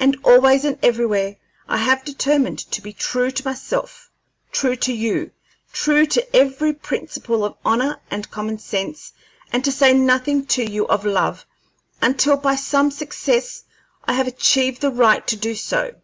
And 0.00 0.16
always 0.24 0.64
and 0.64 0.76
everywhere 0.82 1.36
I 1.68 1.76
have 1.76 2.04
determined 2.04 2.58
to 2.72 2.82
be 2.82 2.92
true 2.92 3.30
to 3.30 3.44
myself, 3.44 4.10
true 4.50 4.74
to 4.74 4.92
you, 4.92 5.30
true 5.72 6.04
to 6.04 6.36
every 6.36 6.72
principle 6.74 7.44
of 7.44 7.54
honor 7.64 8.00
and 8.10 8.28
common 8.28 8.58
sense, 8.58 9.12
and 9.52 9.64
to 9.64 9.70
say 9.70 9.94
nothing 9.94 10.46
to 10.46 10.68
you 10.68 10.88
of 10.88 11.06
love 11.06 11.46
until 12.00 12.36
by 12.36 12.56
some 12.56 12.90
success 12.90 13.62
I 14.04 14.14
have 14.14 14.26
achieved 14.26 14.80
the 14.80 14.90
right 14.90 15.24
to 15.28 15.36
do 15.36 15.54
so. 15.54 15.94